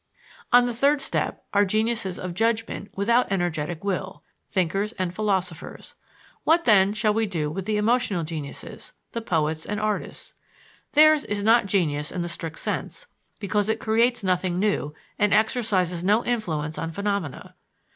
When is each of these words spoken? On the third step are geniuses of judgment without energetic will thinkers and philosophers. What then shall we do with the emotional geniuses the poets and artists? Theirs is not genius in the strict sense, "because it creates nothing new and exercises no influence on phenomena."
On 0.51 0.65
the 0.65 0.73
third 0.73 0.99
step 0.99 1.45
are 1.53 1.63
geniuses 1.63 2.17
of 2.17 2.33
judgment 2.33 2.89
without 2.95 3.31
energetic 3.31 3.83
will 3.83 4.23
thinkers 4.49 4.93
and 4.93 5.13
philosophers. 5.13 5.93
What 6.43 6.63
then 6.63 6.91
shall 6.93 7.13
we 7.13 7.27
do 7.27 7.51
with 7.51 7.65
the 7.65 7.77
emotional 7.77 8.23
geniuses 8.23 8.93
the 9.11 9.21
poets 9.21 9.63
and 9.63 9.79
artists? 9.79 10.33
Theirs 10.93 11.23
is 11.25 11.43
not 11.43 11.67
genius 11.67 12.11
in 12.11 12.23
the 12.23 12.29
strict 12.29 12.57
sense, 12.57 13.05
"because 13.37 13.69
it 13.69 13.79
creates 13.79 14.23
nothing 14.23 14.57
new 14.57 14.95
and 15.19 15.35
exercises 15.35 16.03
no 16.03 16.25
influence 16.25 16.79
on 16.79 16.89
phenomena." 16.89 17.53